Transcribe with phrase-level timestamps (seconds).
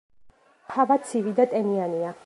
[0.77, 2.17] ჰავა ცივი და ტენიანია.